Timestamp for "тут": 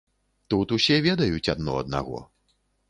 0.53-0.73